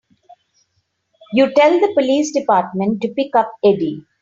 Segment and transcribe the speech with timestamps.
[1.33, 4.03] You tell the police department to pick up Eddie.